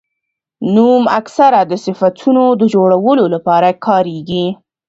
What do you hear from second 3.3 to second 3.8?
له پاره